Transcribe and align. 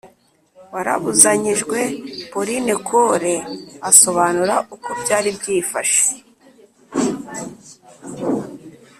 warabuzanyijwe 0.73 1.79
Pauline 2.31 2.73
Cole 2.87 3.33
asobanura 3.89 4.55
uko 4.75 4.89
byari 5.01 5.29
byifashe 5.37 6.13